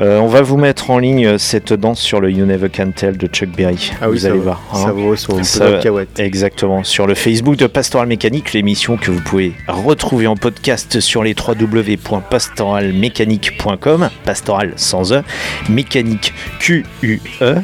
[0.00, 3.18] Euh, on va vous mettre en ligne cette danse sur le You Never Can Tell
[3.18, 3.92] de Chuck Berry.
[4.00, 4.62] Ah oui, vous allez vaut- voir.
[4.72, 5.80] ça vaut son Ça-.
[6.18, 6.82] Exactement.
[6.82, 11.34] Sur le Facebook de Pastoral Mécanique, l'émission que vous pouvez retrouver en podcast sur les
[11.36, 15.22] www.pastoralmécanique.com, pastoral sans E,
[15.68, 17.56] mécanique Q-U-E.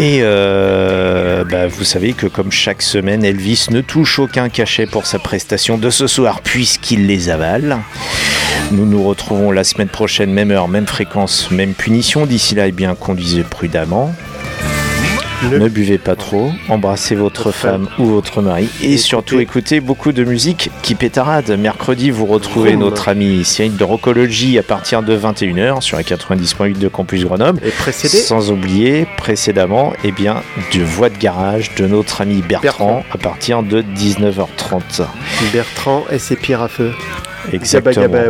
[0.00, 5.04] Et euh, bah, vous savez que comme chaque semaine, Elvis ne touche aucun cachet pour
[5.04, 7.80] sa prestation de ce soir puisqu'il les avale.
[8.72, 12.24] Nous nous retrouvons la semaine prochaine, même heure, même fréquence, même punition.
[12.24, 14.14] D'ici là, eh bien, conduisez prudemment.
[15.42, 20.22] Ne buvez pas trop, embrassez votre femme ou votre mari et surtout écoutez beaucoup de
[20.22, 21.50] musique qui pétarade.
[21.58, 26.78] Mercredi, vous retrouvez notre ami Cyril de Rocologie à partir de 21h sur la 90.8
[26.78, 27.60] de Campus Grenoble.
[27.64, 30.42] Et précédé Sans oublier précédemment eh bien,
[30.74, 35.04] de Voix de garage de notre ami Bertrand, à partir de 19h30.
[35.52, 36.92] Bertrand et ses pierres à feu.
[37.52, 38.06] Exactement.
[38.06, 38.24] Gaba.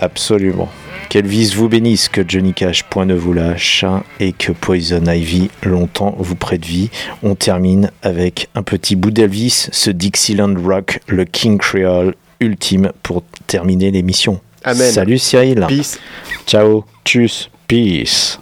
[0.00, 0.70] Absolument.
[1.10, 3.84] Qu'Elvis vous bénisse, que Johnny Cash point ne vous lâche
[4.20, 6.88] et que Poison Ivy longtemps vous prête vie.
[7.24, 13.24] On termine avec un petit bout d'Elvis, ce Dixieland Rock, le King Creole ultime pour
[13.48, 14.38] terminer l'émission.
[14.62, 14.92] Amen.
[14.92, 15.66] Salut Cyril.
[15.66, 15.98] Peace.
[16.46, 16.84] Ciao.
[17.04, 17.50] Tchuss.
[17.66, 18.38] Peace.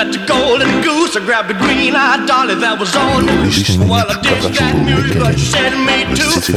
[0.00, 3.76] At the Golden Goose, I grabbed a green-eyed dolly that was on the loose.
[3.76, 6.24] Well, I ditched that music, but she said to me too.
[6.24, 6.56] I said,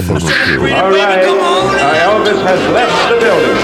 [0.56, 1.28] pretty All baby, right.
[1.28, 1.76] come on.
[1.76, 3.60] Uh, Elvis has left the building.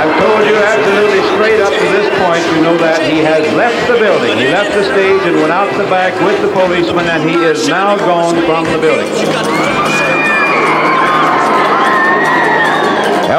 [0.00, 3.76] I've told you absolutely straight up to this point, you know that he has left
[3.84, 4.40] the building.
[4.40, 7.68] He left the stage and went out the back with the policeman, and he is
[7.68, 9.99] now gone from the building.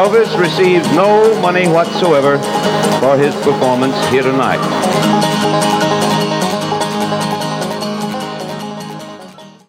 [0.01, 2.39] Elvis receives no money whatsoever
[2.99, 5.30] for his performance here tonight.